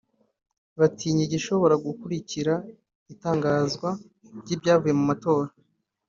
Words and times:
batinya 0.79 1.21
igishobora 1.27 1.75
gukurikira 1.85 2.53
itangazwa 3.13 3.89
ry’ibyavuye 4.39 4.93
mu 4.99 5.05
matora 5.11 5.51